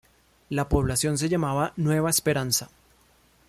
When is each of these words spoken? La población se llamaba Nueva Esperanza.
La 0.49 0.67
población 0.67 1.19
se 1.19 1.29
llamaba 1.29 1.73
Nueva 1.75 2.09
Esperanza. 2.09 2.71